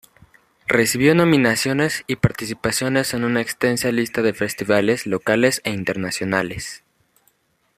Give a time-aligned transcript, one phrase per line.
[0.65, 6.81] Recibió nominaciones y participaciones en una extensa lista de festivales locales e internacionales.